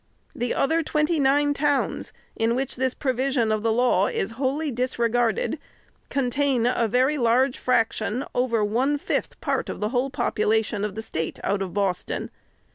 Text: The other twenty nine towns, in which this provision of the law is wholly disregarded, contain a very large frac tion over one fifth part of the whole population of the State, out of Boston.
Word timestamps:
The 0.33 0.55
other 0.55 0.81
twenty 0.81 1.19
nine 1.19 1.53
towns, 1.53 2.11
in 2.35 2.55
which 2.55 2.75
this 2.75 2.95
provision 2.95 3.51
of 3.51 3.61
the 3.61 3.71
law 3.71 4.07
is 4.07 4.31
wholly 4.31 4.71
disregarded, 4.71 5.59
contain 6.09 6.65
a 6.65 6.87
very 6.87 7.19
large 7.19 7.63
frac 7.63 7.91
tion 7.91 8.25
over 8.33 8.65
one 8.65 8.97
fifth 8.97 9.39
part 9.41 9.69
of 9.69 9.79
the 9.79 9.89
whole 9.89 10.09
population 10.09 10.83
of 10.83 10.95
the 10.95 11.03
State, 11.03 11.39
out 11.43 11.61
of 11.61 11.75
Boston. 11.75 12.31